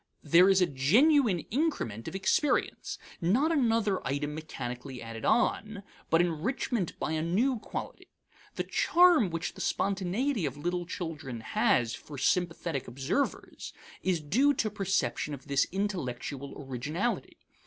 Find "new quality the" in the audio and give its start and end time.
7.21-8.63